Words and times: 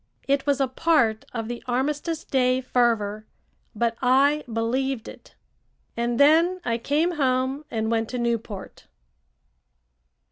It 0.27 0.47
was 0.47 0.59
a 0.59 0.67
part 0.67 1.25
of 1.31 1.47
the 1.47 1.61
armistice 1.67 2.23
day 2.23 2.59
fervor, 2.59 3.27
but 3.75 3.95
I 4.01 4.43
believed 4.51 5.07
it. 5.07 5.35
And 5.95 6.19
then 6.19 6.59
I 6.65 6.79
came 6.79 7.17
home 7.17 7.65
and 7.69 7.91
went 7.91 8.09
to 8.09 8.17
Newport. 8.17 8.87